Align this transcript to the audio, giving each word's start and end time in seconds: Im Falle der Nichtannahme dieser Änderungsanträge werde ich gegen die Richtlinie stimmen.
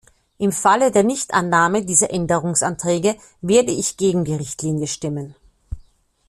Im 0.39 0.51
Falle 0.51 0.89
der 0.89 1.03
Nichtannahme 1.03 1.85
dieser 1.85 2.09
Änderungsanträge 2.09 3.15
werde 3.41 3.69
ich 3.71 3.97
gegen 3.97 4.25
die 4.25 4.33
Richtlinie 4.33 4.87
stimmen. 4.87 5.35